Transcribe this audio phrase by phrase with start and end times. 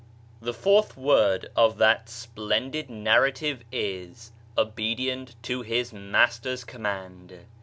[0.41, 7.45] The fourth word of that splendid narrative is, "obedient to his master's command."